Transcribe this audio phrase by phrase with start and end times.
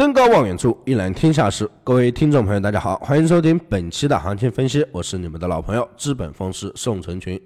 [0.00, 1.70] 登高望远处，一览天下事。
[1.84, 4.82] 各位听众朋友，大家好，欢迎收听本期的行情分析。
[4.92, 7.38] 我是你们的老朋友资本风师宋成群。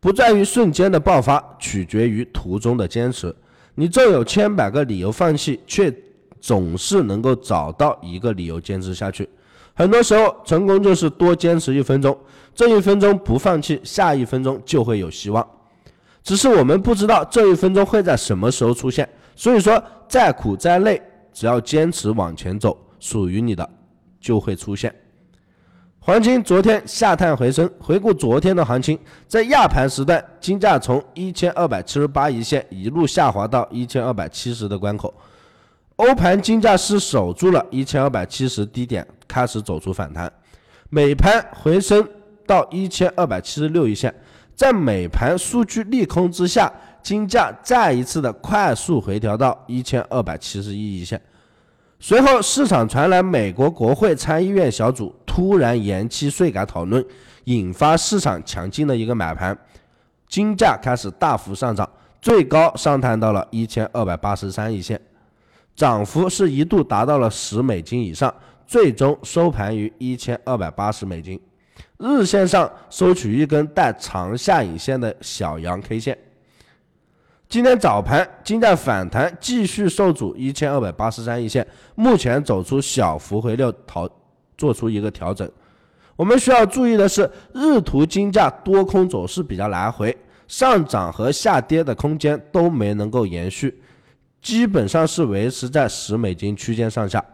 [0.00, 3.32] 不在于瞬间的爆发，取决于途中的坚持。
[3.76, 5.94] 你纵有千百个理由放弃，却
[6.40, 9.28] 总是能够找到一个理由坚持下去。
[9.72, 12.18] 很多时候，成功就是多坚持一分钟，
[12.56, 15.48] 这一分钟不放弃，下一分钟就会有希望。
[16.24, 19.08] 只是我们不知道这一分钟会在什么时候出现。
[19.36, 21.00] 所以说，再苦再累。
[21.40, 23.66] 只要坚持往前走，属于你的
[24.20, 24.94] 就会出现。
[25.98, 35.14] 黄金昨天下探回升，回顾昨天的行情，在亚盘时段，金价从一千二百七十八一线一路下滑到一千二百七十的关口，
[35.96, 40.30] 欧盘金价是守住了一千二百七十低点，开始走出反弹。
[40.90, 42.06] 美盘回升
[42.46, 44.14] 到一千二百七十六一线，
[44.54, 46.70] 在美盘数据利空之下。
[47.02, 51.18] 金价再一次的快速回调到一千二百七十一一线，
[52.02, 57.04] 随后市场传来美国国会参议院小组突然延期税改讨论，
[57.44, 59.56] 引发市场强劲的一个买盘，
[60.26, 61.88] 金价开始大幅上涨，
[62.22, 64.98] 最高上探到了一千二百八十三一线，
[65.76, 68.34] 涨幅是一度达到了十美金以上，
[68.66, 71.38] 最终收盘于一千二百八十美金，
[71.98, 76.16] 日线上收取一根带长下影线的小阳 K 线。
[77.50, 84.08] 今天早盘金价反弹，继续受阻一千二百八十三一线，目前走出小幅回流，调
[84.56, 85.50] 做出一个调整。
[86.14, 93.82] 我们需要注意的是，日图金价多空走势比较来回，上涨和下跌的空间都没能够延续，
[94.40, 97.24] 基本上是维持在十美金区间上下。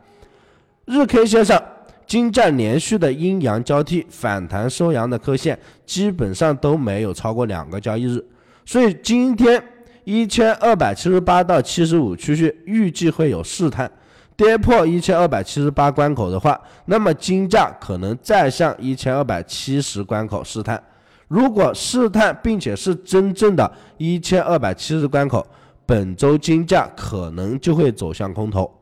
[0.87, 1.63] 日 K 线上，
[2.07, 8.25] 金价连续的阴阳交替，反弹收阳的 K 线基本上都没有超过两个交易日，
[8.65, 9.63] 所以今天。
[10.07, 13.91] 一千二百七十八到七十五区域预计会有试探，
[14.37, 20.81] 跌破一千二百七十八关口的话，那么金价可能再向一千二百七十关口试探。
[21.27, 25.45] 如果试探并且是真正的一千二百七十关口，
[25.85, 28.73] 本周金价可能就会走向空头。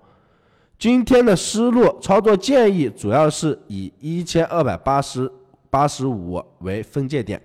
[0.78, 5.32] 今天的思路操作建议主要是以一千二百八十
[5.70, 7.40] 八十五为分界点，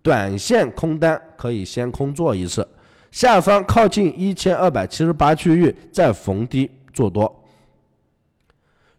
[0.00, 2.64] 短线空单可以先空做一次。
[3.14, 7.32] 下方靠近一千二百七十八区域再逢低做多。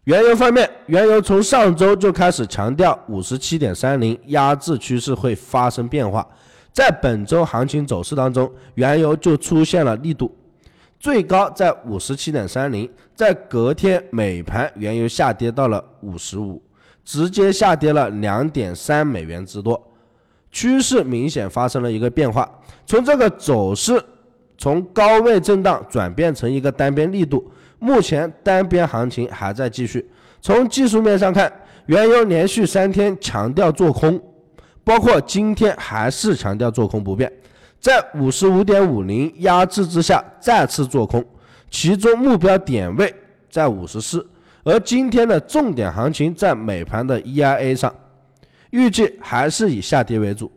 [0.04, 6.26] 原油方面，原油从上周就开始强调五十七点三零压制趋势会发生变化，
[6.72, 10.34] 在本周行情走势当中，原油就出现了力度，
[10.98, 16.62] 最高在五十七点三零，在隔天美盘原油下跌到了五十五，
[17.04, 19.92] 直接下跌了两点三美元之多。
[20.50, 22.50] 趋势明显发生了一个变化，
[22.86, 24.02] 从这个走势
[24.56, 30.10] 从高位震荡转变成一个单边力度，目前单边行情还在继续。
[30.40, 31.52] 从技术面上看，
[31.86, 34.18] 原油连续三天强调做空，
[34.82, 37.30] 包括今天还是强调做空不变，
[37.78, 41.22] 在五十五点五零压制之下再次做空，
[41.70, 43.14] 其中目标点位
[43.50, 44.26] 在五十四，
[44.64, 47.92] 而今天的重点行情在美盘的 EIA 上。
[48.70, 50.50] 预计还是以下跌为主，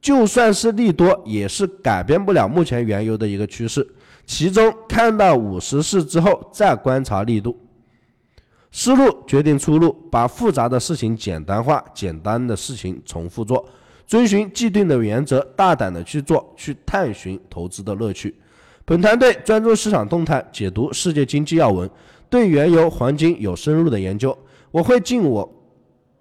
[0.00, 3.86] 就算是利多，也是改变不了目前原油的一个趋势。
[4.24, 7.56] 其中看到五十四之后再观察力度，
[8.72, 13.64] 思路决定出路，把复杂的事情简单化，简单的事情重复做，
[14.06, 18.34] 遵循既定的原则，大胆的去做，去探寻投资的乐趣。
[18.84, 21.88] 本团队专注市场动态，解读世界经济要闻，
[22.28, 24.36] 对原油、黄金有深入的研究。
[24.70, 25.48] 我会尽我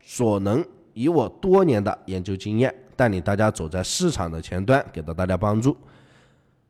[0.03, 0.63] 所能。
[0.95, 5.75] 以我多年的研究经验，带领大家走在市场的前端，给到大家帮助。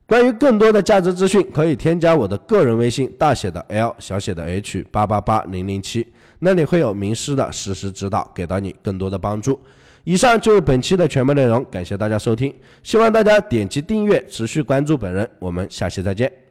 [0.07, 6.05] 关于更多的价值资讯，可以添加我的个人微信，大写的 L，小写的 H，八八八零零七，
[6.39, 9.59] 那里会有名师的实时指导，给到你更多的帮助。
[10.03, 12.53] 以上就是本期的全部内容，感谢大家收听，
[12.83, 16.44] 希望大家点击订阅，持续关注本人，我们下期再见。